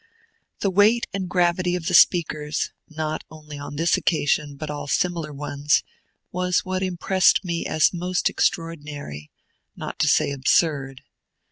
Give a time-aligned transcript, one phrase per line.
[0.61, 5.31] The weight and gravity of the speakers, not only on this occasion, but all similar
[5.31, 5.83] ones,
[6.31, 9.29] was what impressed me as most extraordinary,
[9.75, 11.03] not to say absurd.